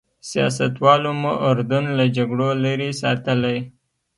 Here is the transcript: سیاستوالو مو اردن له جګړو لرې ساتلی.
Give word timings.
سیاستوالو 0.29 1.11
مو 1.21 1.31
اردن 1.49 1.85
له 1.97 2.05
جګړو 2.15 2.47
لرې 2.63 2.89
ساتلی. 3.01 3.57